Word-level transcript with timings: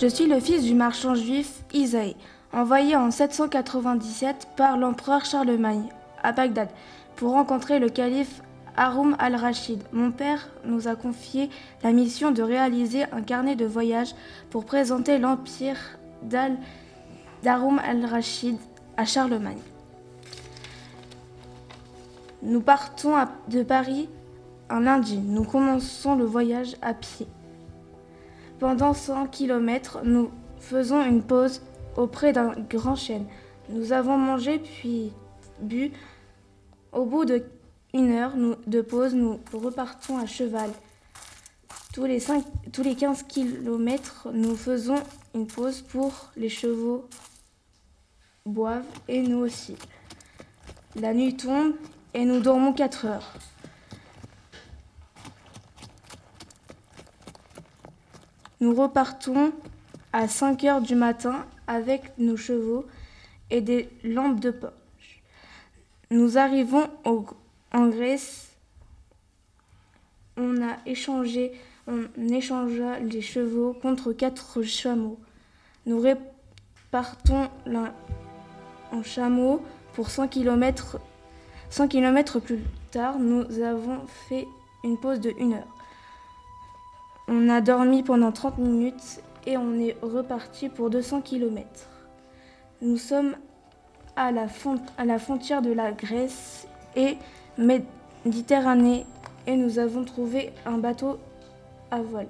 Je 0.00 0.06
suis 0.06 0.24
le 0.26 0.40
fils 0.40 0.62
du 0.62 0.72
marchand 0.72 1.14
juif 1.14 1.62
Isaïe, 1.74 2.16
envoyé 2.54 2.96
en 2.96 3.10
797 3.10 4.48
par 4.56 4.78
l'empereur 4.78 5.26
Charlemagne 5.26 5.90
à 6.22 6.32
Bagdad 6.32 6.70
pour 7.16 7.32
rencontrer 7.32 7.78
le 7.78 7.90
calife 7.90 8.40
Haroun 8.78 9.14
al-Rachid. 9.18 9.82
Mon 9.92 10.10
père 10.10 10.48
nous 10.64 10.88
a 10.88 10.96
confié 10.96 11.50
la 11.82 11.92
mission 11.92 12.30
de 12.30 12.42
réaliser 12.42 13.02
un 13.12 13.20
carnet 13.20 13.56
de 13.56 13.66
voyage 13.66 14.14
pour 14.48 14.64
présenter 14.64 15.18
l'empire 15.18 15.76
d'Haroun 16.22 17.78
al-Rachid 17.78 18.56
à 18.96 19.04
Charlemagne. 19.04 19.60
Nous 22.42 22.62
partons 22.62 23.16
de 23.48 23.62
Paris 23.62 24.08
un 24.70 24.80
lundi. 24.80 25.18
Nous 25.18 25.44
commençons 25.44 26.14
le 26.14 26.24
voyage 26.24 26.76
à 26.80 26.94
pied. 26.94 27.26
Pendant 28.60 28.92
100 28.92 29.28
km, 29.28 30.00
nous 30.04 30.30
faisons 30.58 31.02
une 31.02 31.22
pause 31.22 31.62
auprès 31.96 32.34
d'un 32.34 32.52
grand 32.68 32.94
chêne. 32.94 33.24
Nous 33.70 33.92
avons 33.92 34.18
mangé 34.18 34.58
puis 34.58 35.12
bu. 35.62 35.92
Au 36.92 37.06
bout 37.06 37.24
de 37.24 37.42
une 37.94 38.10
heure 38.10 38.34
de 38.66 38.80
pause, 38.82 39.14
nous 39.14 39.40
repartons 39.54 40.18
à 40.18 40.26
cheval. 40.26 40.70
Tous 41.94 42.04
les, 42.04 42.22
tous 42.70 42.82
les 42.82 42.94
15 42.94 43.22
km, 43.24 44.28
nous 44.32 44.54
faisons 44.54 45.02
une 45.34 45.46
pause 45.46 45.80
pour 45.80 46.30
les 46.36 46.50
chevaux 46.50 47.08
boivent 48.44 48.84
et 49.08 49.22
nous 49.22 49.38
aussi. 49.38 49.76
La 50.96 51.14
nuit 51.14 51.34
tombe 51.34 51.72
et 52.12 52.26
nous 52.26 52.40
dormons 52.40 52.74
4 52.74 53.06
heures. 53.06 53.32
Nous 58.60 58.74
repartons 58.74 59.52
à 60.12 60.28
5 60.28 60.64
heures 60.64 60.80
du 60.80 60.94
matin 60.94 61.46
avec 61.66 62.18
nos 62.18 62.36
chevaux 62.36 62.84
et 63.50 63.60
des 63.60 63.88
lampes 64.04 64.40
de 64.40 64.50
poche. 64.50 65.22
Nous 66.10 66.38
arrivons 66.38 66.86
en 67.04 67.88
Grèce. 67.88 68.48
On 70.36 70.62
a 70.62 70.76
échangé, 70.86 71.52
échangea 72.18 72.98
les 73.00 73.22
chevaux 73.22 73.72
contre 73.72 74.12
quatre 74.12 74.62
chameaux. 74.62 75.18
Nous 75.86 76.00
repartons 76.00 77.48
en 78.92 79.02
chameau 79.02 79.62
pour 79.94 80.10
100 80.10 80.28
km 80.28 80.98
100 81.70 81.86
km 81.86 82.40
plus 82.40 82.58
tard, 82.90 83.18
nous 83.20 83.44
avons 83.62 84.00
fait 84.28 84.46
une 84.82 84.98
pause 84.98 85.20
de 85.20 85.32
1 85.40 85.52
heure. 85.52 85.79
On 87.30 87.48
a 87.48 87.60
dormi 87.60 88.02
pendant 88.02 88.32
30 88.32 88.58
minutes 88.58 89.22
et 89.46 89.56
on 89.56 89.78
est 89.78 89.96
reparti 90.02 90.68
pour 90.68 90.90
200 90.90 91.22
km. 91.22 91.64
Nous 92.82 92.96
sommes 92.98 93.36
à 94.16 94.32
la, 94.32 94.48
frontière 94.48 95.62
de 95.62 95.72
la 95.72 95.92
Grèce 95.92 96.66
et 96.96 97.16
Méditerranée 97.56 99.06
et 99.46 99.56
nous 99.56 99.78
avons 99.78 100.04
trouvé 100.04 100.50
un 100.66 100.76
bateau 100.76 101.18
à 101.90 102.02
voile. 102.02 102.28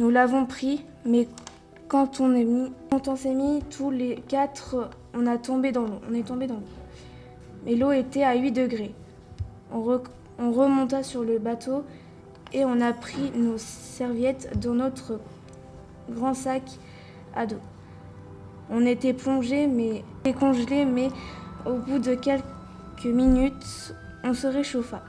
Nous 0.00 0.10
l'avons 0.10 0.46
pris, 0.46 0.84
mais 1.04 1.28
quand 1.86 2.20
on 2.20 3.16
s'est 3.16 3.34
mis 3.34 3.62
tous 3.70 3.90
les 3.90 4.16
quatre, 4.26 4.90
on 5.14 5.26
a 5.26 5.38
tombé 5.38 5.70
dans 5.70 5.82
l'eau. 5.82 6.00
On 6.10 6.14
est 6.14 6.26
tombé 6.26 6.46
dans 6.48 6.54
l'eau 6.54 6.82
mais 7.64 7.74
l'eau 7.74 7.92
était 7.92 8.24
à 8.24 8.34
8 8.34 8.52
degrés. 8.52 8.94
On, 9.72 9.82
remonta 10.50 11.02
sur 11.02 11.22
le 11.22 11.38
bateau 11.38 11.84
et 12.54 12.64
on 12.64 12.80
a 12.80 12.92
pris 12.92 13.32
nos 13.34 13.58
serviettes 13.58 14.58
dans 14.58 14.74
notre 14.74 15.20
grand 16.10 16.34
sac 16.34 16.62
à 17.34 17.46
dos. 17.46 17.60
On 18.70 18.86
était 18.86 19.12
plongé 19.12 19.66
mais 19.66 20.04
congelé, 20.38 20.84
mais 20.84 21.10
au 21.66 21.74
bout 21.74 21.98
de 21.98 22.14
quelques 22.14 23.04
minutes, 23.04 23.94
on 24.24 24.34
se 24.34 24.46
réchauffa. 24.46 25.02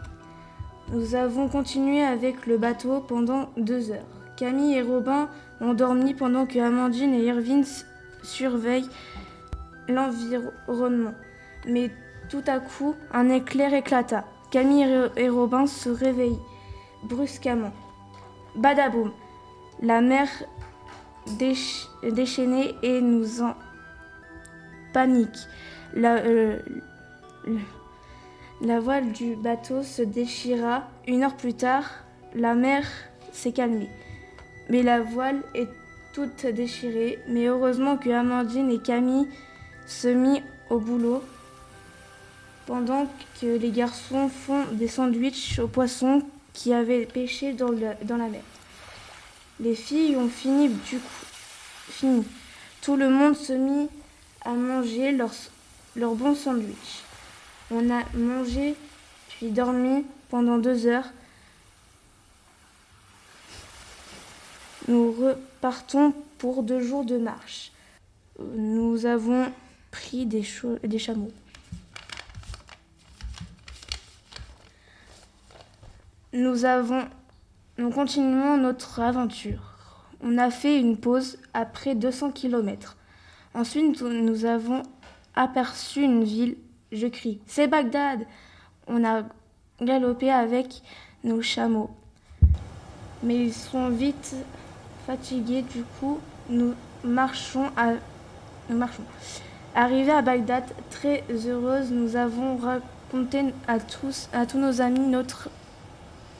Nous 0.91 1.15
avons 1.15 1.47
continué 1.47 2.03
avec 2.03 2.45
le 2.45 2.57
bateau 2.57 2.99
pendant 2.99 3.49
deux 3.57 3.91
heures. 3.91 4.05
Camille 4.35 4.75
et 4.75 4.81
Robin 4.81 5.29
ont 5.61 5.73
dormi 5.73 6.13
pendant 6.13 6.45
que 6.45 6.59
Amandine 6.59 7.13
et 7.13 7.25
Irvine 7.25 7.63
surveillent 8.21 8.89
l'environnement. 9.87 11.13
Mais 11.67 11.89
tout 12.29 12.43
à 12.47 12.59
coup, 12.59 12.95
un 13.13 13.29
éclair 13.29 13.73
éclata. 13.73 14.25
Camille 14.51 15.09
et 15.15 15.29
Robin 15.29 15.65
se 15.65 15.89
réveillent 15.89 16.39
brusquement. 17.03 17.71
Badaboum 18.55 19.11
La 19.81 20.01
mer 20.01 20.27
déchaînée 22.03 22.75
et 22.83 23.01
nous 23.01 23.41
en 23.41 23.55
panique. 24.93 25.47
La, 25.93 26.15
euh, 26.17 26.59
la 28.61 28.79
voile 28.79 29.11
du 29.11 29.35
bateau 29.35 29.83
se 29.83 30.01
déchira. 30.01 30.87
Une 31.07 31.23
heure 31.23 31.35
plus 31.35 31.53
tard, 31.53 31.89
la 32.35 32.53
mer 32.53 32.85
s'est 33.31 33.51
calmée. 33.51 33.89
Mais 34.69 34.83
la 34.83 35.01
voile 35.01 35.41
est 35.55 35.69
toute 36.13 36.45
déchirée. 36.45 37.19
Mais 37.27 37.45
heureusement 37.47 37.97
que 37.97 38.09
Amandine 38.09 38.71
et 38.71 38.79
Camille 38.79 39.27
se 39.85 40.07
mit 40.07 40.41
au 40.69 40.79
boulot 40.79 41.21
pendant 42.65 43.07
que 43.41 43.57
les 43.57 43.71
garçons 43.71 44.29
font 44.29 44.63
des 44.71 44.87
sandwichs 44.87 45.59
aux 45.59 45.67
poissons 45.67 46.21
qui 46.53 46.73
avaient 46.73 47.05
pêché 47.05 47.53
dans, 47.53 47.71
la 47.71 48.27
mer. 48.29 48.41
Les 49.59 49.75
filles 49.75 50.15
ont 50.15 50.29
fini 50.29 50.69
du 50.69 50.99
coup. 50.99 51.25
Fini. 51.89 52.25
Tout 52.81 52.95
le 52.95 53.09
monde 53.09 53.35
se 53.35 53.53
mit 53.53 53.89
à 54.45 54.51
manger 54.51 55.11
leur, 55.11 55.31
bon 56.15 56.35
sandwich. 56.35 57.03
On 57.71 57.89
a 57.89 58.03
mangé 58.13 58.75
puis 59.29 59.51
dormi 59.51 60.05
pendant 60.29 60.57
deux 60.57 60.85
heures. 60.85 61.09
Nous 64.87 65.11
repartons 65.13 66.13
pour 66.37 66.63
deux 66.63 66.81
jours 66.81 67.05
de 67.05 67.17
marche. 67.17 67.71
Nous 68.39 69.05
avons 69.05 69.51
pris 69.91 70.25
des 70.25 70.43
chameaux. 70.43 71.31
Nous 76.35 76.65
avons, 76.65 77.03
nous 77.77 77.91
continuons 77.91 78.57
notre 78.57 78.99
aventure. 78.99 79.75
On 80.19 80.39
a 80.39 80.49
fait 80.49 80.79
une 80.79 80.97
pause 80.97 81.37
après 81.53 81.93
200 81.93 82.31
km. 82.31 82.97
Ensuite, 83.53 84.01
nous 84.01 84.45
avons 84.45 84.81
aperçu 85.35 86.01
une 86.01 86.23
ville. 86.23 86.57
Je 86.91 87.05
crie 87.05 87.39
C'est 87.45 87.67
Bagdad 87.67 88.25
On 88.87 89.05
a 89.05 89.21
galopé 89.79 90.31
avec 90.31 90.81
nos 91.23 91.43
chameaux. 91.43 91.91
Mais 93.21 93.35
ils 93.35 93.53
sont 93.53 93.89
vite 93.89 94.35
fatigués, 95.05 95.61
du 95.61 95.83
coup, 95.99 96.17
nous 96.49 96.73
marchons 97.03 97.69
à. 97.77 97.91
Nous 98.71 98.77
marchons. 98.77 99.03
Arrivés 99.75 100.11
à 100.11 100.23
Bagdad, 100.23 100.63
très 100.89 101.23
heureuse, 101.45 101.91
nous 101.91 102.15
avons 102.15 102.57
raconté 102.57 103.53
à 103.67 103.79
tous, 103.79 104.29
à 104.33 104.47
tous 104.47 104.57
nos 104.57 104.81
amis 104.81 104.99
notre 104.99 105.49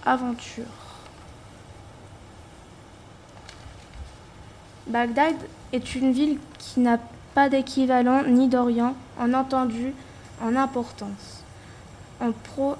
aventure. 0.05 0.65
Bagdad 4.87 5.35
est 5.71 5.95
une 5.95 6.11
ville 6.11 6.39
qui 6.59 6.81
n'a 6.81 6.99
pas 7.33 7.49
d'équivalent 7.49 8.23
ni 8.27 8.47
d'Orient 8.47 8.95
en 9.19 9.33
entendu, 9.33 9.93
en 10.41 10.55
importance, 10.55 11.43
en, 12.19 12.31
pro, 12.31 12.75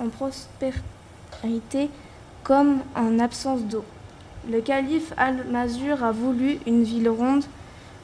en 0.00 0.08
prospérité 0.08 1.90
comme 2.42 2.78
en 2.94 3.18
absence 3.18 3.62
d'eau. 3.62 3.84
Le 4.50 4.60
calife 4.60 5.12
Al-Mazur 5.16 6.02
a 6.02 6.12
voulu 6.12 6.58
une 6.66 6.84
ville 6.84 7.08
ronde. 7.08 7.44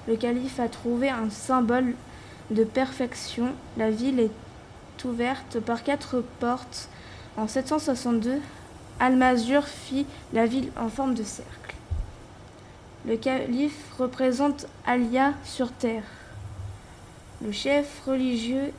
Le 0.06 0.17
calife 0.17 0.61
a 0.61 0.69
trouvé 0.69 1.09
un 1.09 1.31
symbole 1.31 1.94
de 2.50 2.65
perfection. 2.65 3.53
La 3.79 3.91
ville 3.91 4.21
est 4.21 5.05
ouverte 5.05 5.61
par 5.61 5.82
quatre 5.82 6.23
portes. 6.41 6.88
En 7.37 7.49
762, 7.49 8.41
Al-Mazur 9.00 9.67
fit 9.67 10.06
la 10.32 10.46
ville 10.46 10.70
en 10.79 10.88
forme 10.88 11.14
de 11.14 11.25
cercle. 11.25 11.75
Le 13.06 13.17
calife 13.17 13.93
représente 13.99 14.67
Alia 14.87 15.35
sur 15.44 15.73
terre. 15.73 16.05
Le 17.44 17.52
chef 17.52 18.02
religieux 18.06 18.73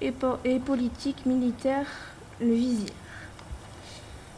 et, 0.00 0.12
politique 0.12 1.26
militaire, 1.26 1.86
le 2.40 2.54
vizir. 2.54 2.88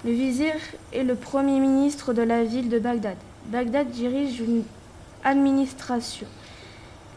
Le 0.05 0.11
vizir 0.11 0.55
est 0.93 1.05
le 1.05 1.15
premier 1.15 1.61
ministre 1.61 2.13
de 2.13 2.23
la 2.23 2.43
ville 2.43 2.69
de 2.69 2.81
Bagdad. 2.81 3.17
Bagdad 3.47 3.89
dirige 3.91 4.41
une 4.41 4.65
administration. 5.23 6.27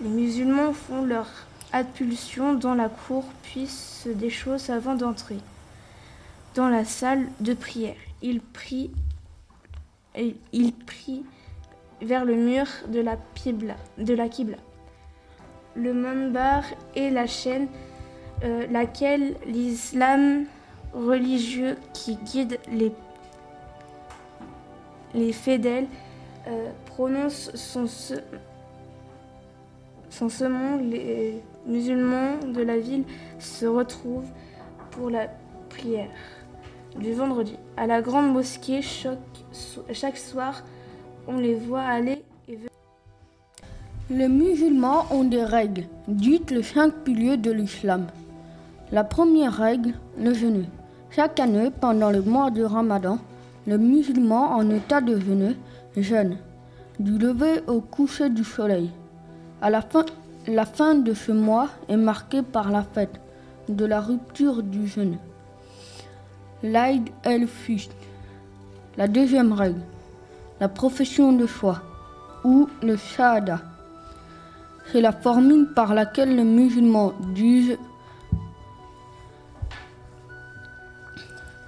Les 0.01 0.09
musulmans 0.09 0.73
font 0.73 1.03
leur 1.03 1.27
adpulsion 1.71 2.53
dans 2.53 2.75
la 2.75 2.89
cour 2.89 3.23
puis 3.41 3.67
se 3.67 4.09
déchaussent 4.09 4.69
avant 4.69 4.93
d'entrer 4.93 5.39
dans 6.55 6.69
la 6.69 6.85
salle 6.85 7.27
de 7.41 7.53
prière. 7.53 7.95
Il 8.21 8.41
prie, 8.41 8.91
il 10.53 10.73
vers 12.01 12.25
le 12.25 12.35
mur 12.35 12.65
de 12.87 13.01
la, 13.01 13.17
Qibla. 13.35 13.75
De 13.97 14.13
la 14.13 14.29
Qibla. 14.29 14.57
Le 15.75 15.93
manbar 15.93 16.63
est 16.95 17.09
la 17.09 17.27
chaîne 17.27 17.67
euh, 18.43 18.65
laquelle 18.71 19.35
l'islam 19.45 20.45
religieux 20.93 21.77
qui 21.93 22.15
guide 22.15 22.57
les, 22.71 22.91
les 25.13 25.33
fidèles 25.33 25.87
euh, 26.47 26.71
prononce 26.85 27.53
son, 27.55 27.87
son 30.09 30.29
semon. 30.29 30.77
Les 30.77 31.41
musulmans 31.65 32.37
de 32.47 32.61
la 32.61 32.77
ville 32.77 33.03
se 33.39 33.65
retrouvent 33.65 34.29
pour 34.91 35.09
la 35.09 35.27
prière 35.69 36.09
du 36.99 37.13
vendredi. 37.13 37.57
À 37.77 37.87
la 37.87 38.01
grande 38.01 38.31
mosquée, 38.33 38.81
chaque 38.81 40.17
soir, 40.17 40.63
on 41.27 41.37
les 41.37 41.55
voit 41.55 41.81
aller 41.81 42.23
et 42.47 42.55
venir. 42.55 42.69
Les 44.09 44.27
musulmans 44.27 45.05
ont 45.11 45.23
des 45.23 45.43
règles, 45.43 45.85
dites 46.07 46.51
les 46.51 46.63
cinq 46.63 46.93
piliers 47.03 47.37
de 47.37 47.51
l'islam. 47.51 48.07
La 48.91 49.03
première 49.03 49.53
règle, 49.53 49.93
le 50.19 50.33
jeûne. 50.33 50.65
Chaque 51.09 51.39
année, 51.39 51.71
pendant 51.81 52.11
le 52.11 52.21
mois 52.21 52.51
de 52.51 52.63
Ramadan, 52.63 53.17
les 53.67 53.77
musulmans 53.77 54.51
en 54.51 54.69
état 54.69 55.01
de 55.01 55.19
jeûne 55.19 55.55
jeûnent, 55.97 56.37
du 56.99 57.17
lever 57.17 57.61
au 57.67 57.81
coucher 57.81 58.29
du 58.29 58.43
soleil. 58.43 58.91
La 59.61 59.81
fin, 59.81 60.05
la 60.45 60.65
fin 60.65 60.93
de 60.93 61.13
ce 61.13 61.31
mois 61.31 61.69
est 61.89 61.97
marquée 61.97 62.43
par 62.43 62.69
la 62.69 62.83
fête 62.83 63.19
de 63.67 63.85
la 63.85 63.99
rupture 64.01 64.61
du 64.61 64.87
jeûne. 64.87 65.17
L'Aïd 66.63 67.09
el-Fist. 67.23 67.91
La 68.97 69.07
deuxième 69.07 69.51
règle, 69.51 69.81
la 70.59 70.69
profession 70.69 71.33
de 71.33 71.45
foi 71.45 71.81
ou 72.43 72.69
le 72.81 72.95
shahada. 72.95 73.59
C'est 74.91 75.01
la 75.01 75.11
formule 75.11 75.73
par 75.73 75.93
laquelle 75.93 76.35
les 76.35 76.43
musulmans 76.43 77.13
disent, 77.33 77.77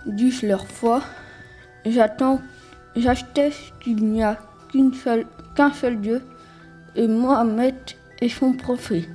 disent 0.05 0.43
leur 0.43 0.67
foi. 0.67 1.01
J'attends, 1.85 2.39
j'atteste 2.95 3.73
qu'il 3.81 4.05
n'y 4.05 4.23
a 4.23 4.37
qu'un 4.71 4.91
seul, 4.93 5.27
qu'un 5.55 5.73
seul 5.73 5.99
Dieu 5.99 6.21
et 6.95 7.07
Mohammed 7.07 7.75
est 8.21 8.29
son 8.29 8.53
prophète. 8.53 9.09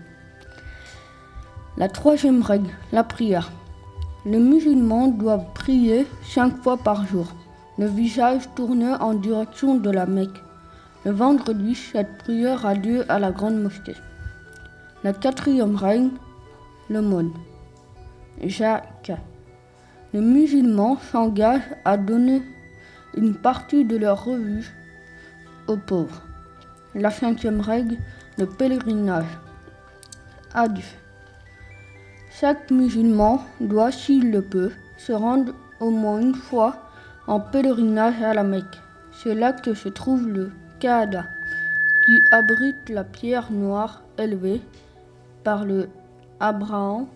La 1.79 1.89
troisième 1.89 2.43
règle, 2.43 2.71
la 2.93 3.05
prière. 3.05 3.51
Les 4.25 4.39
musulmans 4.39 5.09
doivent 5.09 5.53
prier 5.53 6.07
cinq 6.23 6.63
fois 6.63 6.77
par 6.77 7.05
jour, 7.07 7.27
le 7.77 7.87
visage 7.87 8.43
tourné 8.55 8.87
en 9.01 9.15
direction 9.15 9.75
de 9.75 9.91
la 9.91 10.07
Mecque. 10.07 10.41
Le 11.05 11.11
vendredi, 11.11 11.75
cette 11.75 12.19
prière 12.19 12.65
a 12.65 12.75
lieu 12.75 13.05
à 13.11 13.19
la 13.19 13.33
grande 13.33 13.61
mosquée. 13.61 13.97
La 15.03 15.13
quatrième 15.13 15.75
règle, 15.75 16.11
le 16.89 17.03
monde. 17.03 17.33
Jacques. 18.45 19.11
Les 20.13 20.21
musulmans 20.21 20.99
s'engagent 21.11 21.75
à 21.85 21.97
donner 21.97 22.43
une 23.17 23.35
partie 23.35 23.85
de 23.85 23.97
leur 23.97 24.25
revue 24.25 24.71
aux 25.67 25.77
pauvres. 25.77 26.23
La 26.95 27.11
cinquième 27.11 27.61
règle, 27.61 27.97
le 28.39 28.47
pèlerinage. 28.47 29.39
Adieu. 30.55 30.85
Chaque 32.43 32.73
musulman 32.73 33.41
doit, 33.61 33.93
s'il 33.93 34.33
le 34.33 34.43
peut, 34.43 34.73
se 34.99 35.13
rendre 35.13 35.53
au 35.79 35.91
moins 35.91 36.21
une 36.21 36.35
fois 36.35 36.75
en 37.29 37.39
pèlerinage 37.39 38.21
à 38.21 38.35
la 38.35 38.43
Mecque. 38.43 38.81
C'est 39.13 39.37
là 39.37 39.53
que 39.53 39.75
se 39.75 39.89
trouve 39.89 40.29
le 40.29 40.51
Kaaba, 40.81 41.23
qui 42.05 42.19
abrite 42.33 42.89
la 42.89 43.05
pierre 43.05 43.53
noire 43.53 44.03
élevée 44.19 44.61
par 45.45 45.65
le 45.65 45.89
Abraham. 46.41 47.07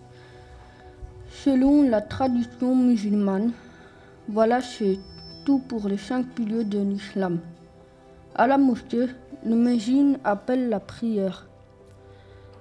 Selon 1.29 1.83
la 1.83 1.99
tradition 1.99 2.73
musulmane, 2.73 3.51
voilà 4.29 4.61
c'est 4.61 4.97
tout 5.43 5.59
pour 5.59 5.89
les 5.89 5.97
cinq 5.97 6.25
piliers 6.35 6.63
de 6.63 6.79
l'islam. 6.79 7.39
À 8.33 8.47
la 8.47 8.57
mosquée, 8.57 9.07
le 9.45 9.55
muezzin 9.57 10.13
appelle 10.23 10.69
la 10.69 10.79
prière 10.79 11.47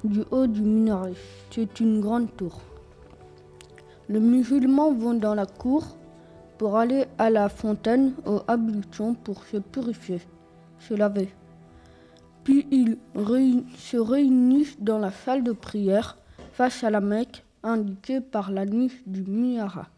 du 0.04 0.22
haut 0.31 0.46
du 0.46 0.62
minaret. 0.62 1.14
C'est 1.50 1.81
une 1.81 2.00
grande 2.00 2.34
tour. 2.37 2.60
Les 4.08 4.20
musulmans 4.20 4.93
vont 4.93 5.14
dans 5.14 5.34
la 5.34 5.46
cour 5.46 5.96
pour 6.58 6.76
aller 6.76 7.06
à 7.19 7.31
la 7.31 7.48
fontaine 7.48 8.14
aux 8.25 8.40
ablutions 8.46 9.14
pour 9.14 9.44
se 9.44 9.56
purifier, 9.56 10.20
se 10.78 10.94
laver. 10.94 11.28
Puis 12.44 12.66
ils 12.70 12.96
se 13.76 13.96
réunissent 13.96 14.81
dans 14.81 14.98
la 14.98 15.10
salle 15.10 15.43
de 15.43 15.52
prière 15.52 16.16
face 16.52 16.84
à 16.84 16.90
la 16.90 17.00
Mecque 17.00 17.44
indiquée 17.62 18.20
par 18.20 18.50
la 18.52 18.64
niche 18.64 19.02
du 19.06 19.25
Mihara. 19.25 19.88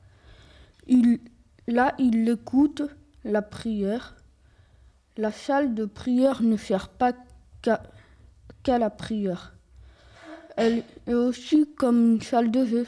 là, 1.66 1.94
ils 1.98 2.28
écoutent 2.30 2.88
la 3.24 3.42
prière. 3.42 4.16
La 5.18 5.30
salle 5.30 5.74
de 5.74 5.84
prière 5.84 6.42
ne 6.42 6.56
sert 6.56 6.88
pas 6.88 7.12
qu'à 7.60 8.78
la 8.78 8.88
prière. 8.88 9.57
Elle 10.60 10.82
est 11.06 11.14
aussi 11.14 11.69
comme 11.76 12.14
une 12.14 12.20
salle 12.20 12.50
de 12.50 12.66
jeu, 12.66 12.87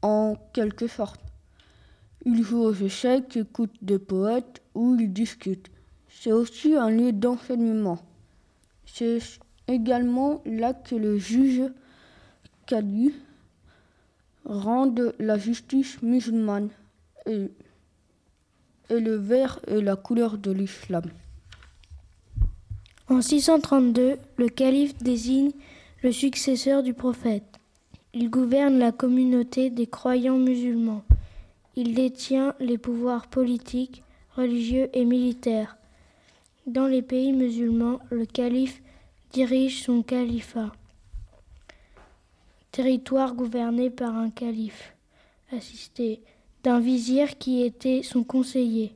en 0.00 0.34
quelque 0.54 0.86
sorte. 0.86 1.20
Ils 2.24 2.42
jouent 2.42 2.62
aux 2.62 2.72
échecs, 2.72 3.36
écoutent 3.36 3.76
des 3.82 3.98
poètes 3.98 4.62
ou 4.74 4.96
ils 4.98 5.12
discutent. 5.12 5.70
C'est 6.08 6.32
aussi 6.32 6.74
un 6.74 6.88
lieu 6.88 7.12
d'enseignement. 7.12 7.98
C'est 8.86 9.18
également 9.68 10.40
là 10.46 10.72
que 10.72 10.94
le 10.94 11.18
juge 11.18 11.64
Kali 12.64 13.12
rend 14.46 14.94
la 15.18 15.36
justice 15.36 16.00
musulmane 16.00 16.70
et 17.26 17.50
le 18.88 19.16
vert 19.16 19.60
est 19.66 19.82
la 19.82 19.96
couleur 19.96 20.38
de 20.38 20.50
l'islam. 20.50 21.04
En 23.10 23.20
632, 23.20 24.16
le 24.38 24.48
calife 24.48 24.96
désigne 24.96 25.52
le 26.06 26.12
successeur 26.12 26.84
du 26.84 26.94
prophète. 26.94 27.58
Il 28.14 28.30
gouverne 28.30 28.78
la 28.78 28.92
communauté 28.92 29.70
des 29.70 29.88
croyants 29.88 30.38
musulmans. 30.38 31.02
Il 31.74 31.94
détient 31.94 32.54
les 32.60 32.78
pouvoirs 32.78 33.26
politiques, 33.26 34.04
religieux 34.36 34.88
et 34.92 35.04
militaires. 35.04 35.76
Dans 36.68 36.86
les 36.86 37.02
pays 37.02 37.32
musulmans, 37.32 37.98
le 38.10 38.24
calife 38.24 38.80
dirige 39.32 39.82
son 39.82 40.04
califat, 40.04 40.70
territoire 42.70 43.34
gouverné 43.34 43.90
par 43.90 44.16
un 44.16 44.30
calife, 44.30 44.94
assisté 45.50 46.20
d'un 46.62 46.78
vizir 46.78 47.36
qui 47.36 47.64
était 47.64 48.04
son 48.04 48.22
conseiller, 48.22 48.94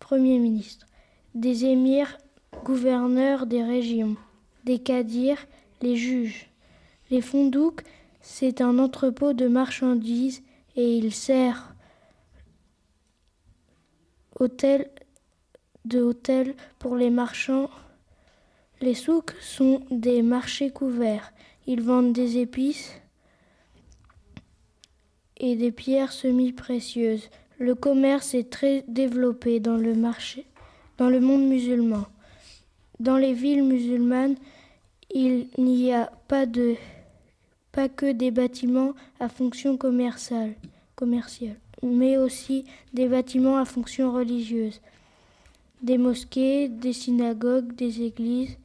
premier 0.00 0.38
ministre, 0.38 0.86
des 1.34 1.66
émirs, 1.66 2.16
gouverneurs 2.64 3.44
des 3.44 3.62
régions, 3.62 4.16
des 4.64 4.78
cadirs 4.78 5.46
les 5.82 5.96
juges. 5.96 6.48
Les 7.10 7.20
fondouks, 7.20 7.82
c'est 8.20 8.60
un 8.60 8.78
entrepôt 8.78 9.32
de 9.32 9.46
marchandises 9.46 10.42
et 10.74 10.96
il 10.96 11.12
sert 11.12 11.74
de 15.84 16.02
hôtel 16.02 16.54
pour 16.78 16.96
les 16.96 17.10
marchands. 17.10 17.70
Les 18.80 18.94
souks 18.94 19.34
sont 19.40 19.82
des 19.90 20.22
marchés 20.22 20.70
couverts. 20.70 21.32
Ils 21.66 21.80
vendent 21.80 22.12
des 22.12 22.38
épices 22.38 22.92
et 25.38 25.56
des 25.56 25.72
pierres 25.72 26.12
semi-précieuses. 26.12 27.30
Le 27.58 27.74
commerce 27.74 28.34
est 28.34 28.50
très 28.50 28.84
développé 28.88 29.60
dans 29.60 29.76
le 29.76 29.94
marché, 29.94 30.44
dans 30.98 31.08
le 31.08 31.20
monde 31.20 31.46
musulman. 31.46 32.06
Dans 33.00 33.16
les 33.16 33.32
villes 33.32 33.64
musulmanes, 33.64 34.36
il 35.16 35.48
n'y 35.56 35.94
a 35.94 36.12
pas, 36.28 36.44
que 37.88 38.12
des 38.12 38.30
bâtiments 38.30 38.92
à 39.18 39.30
fonction 39.30 39.78
commerciale, 39.78 40.54
mais 41.82 42.18
aussi 42.18 42.66
des 42.92 43.08
bâtiments 43.08 43.56
à 43.56 43.64
fonction 43.64 44.12
religieuse, 44.12 44.82
des 45.80 45.96
mosquées, 45.96 46.68
des 46.68 46.92
synagogues, 46.92 47.74
des 47.74 48.02
églises, 48.02 48.58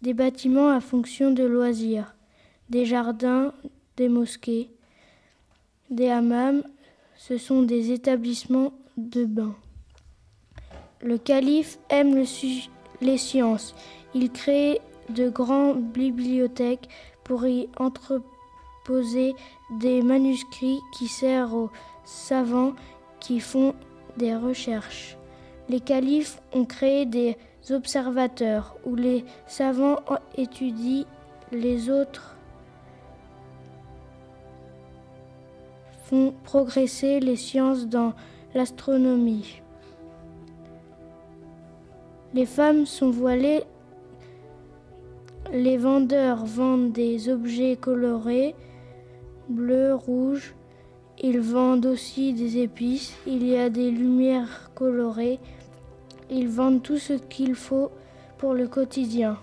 des 0.00 0.14
bâtiments 0.14 0.70
à 0.70 0.80
fonction 0.80 1.32
de 1.32 1.42
loisirs, 1.42 2.14
des 2.70 2.84
jardins, 2.86 3.52
des 3.96 4.08
mosquées, 4.08 4.70
des 5.90 6.08
hammams, 6.08 6.62
ce 7.16 7.36
sont 7.36 7.62
des 7.62 7.90
établissements 7.90 8.72
de 8.96 9.24
bains. 9.24 9.56
Le 11.02 11.18
calife 11.18 11.78
aime 11.88 12.24
les 13.00 13.18
sciences. 13.18 13.74
Il 14.14 14.30
crée 14.30 14.80
de 15.08 15.28
grandes 15.28 15.82
bibliothèques 15.82 16.88
pour 17.24 17.46
y 17.46 17.68
entreposer 17.78 19.34
des 19.80 20.02
manuscrits 20.02 20.80
qui 20.92 21.08
servent 21.08 21.54
aux 21.54 21.70
savants 22.04 22.74
qui 23.20 23.40
font 23.40 23.74
des 24.16 24.36
recherches. 24.36 25.16
Les 25.68 25.80
califes 25.80 26.40
ont 26.52 26.66
créé 26.66 27.06
des 27.06 27.36
observateurs, 27.70 28.76
où 28.84 28.94
les 28.94 29.24
savants 29.46 30.00
étudient 30.36 31.06
les 31.50 31.88
autres, 31.88 32.36
font 36.04 36.34
progresser 36.44 37.20
les 37.20 37.36
sciences 37.36 37.86
dans 37.86 38.12
l'astronomie. 38.54 39.62
Les 42.34 42.46
femmes 42.46 42.84
sont 42.84 43.10
voilées, 43.10 43.62
les 45.54 45.76
vendeurs 45.76 46.44
vendent 46.44 46.90
des 46.90 47.28
objets 47.28 47.76
colorés, 47.76 48.56
bleus, 49.48 49.94
rouges, 49.94 50.52
ils 51.22 51.38
vendent 51.38 51.86
aussi 51.86 52.32
des 52.32 52.58
épices, 52.58 53.16
il 53.24 53.46
y 53.46 53.56
a 53.56 53.70
des 53.70 53.92
lumières 53.92 54.72
colorées, 54.74 55.38
ils 56.28 56.48
vendent 56.48 56.82
tout 56.82 56.98
ce 56.98 57.12
qu'il 57.12 57.54
faut 57.54 57.92
pour 58.36 58.52
le 58.52 58.66
quotidien. 58.66 59.38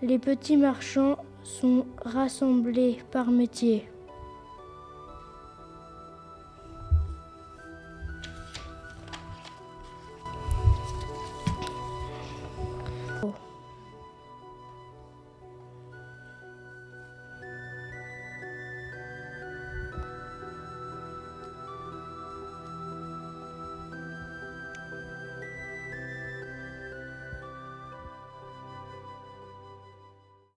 Les 0.00 0.18
petits 0.18 0.56
marchands 0.56 1.18
sont 1.42 1.84
rassemblés 2.02 2.96
par 3.10 3.30
métier. 3.30 3.89